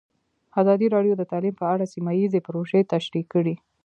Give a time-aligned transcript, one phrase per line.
[0.61, 3.55] ازادي راډیو د تعلیم په اړه سیمه ییزې پروژې تشریح کړې.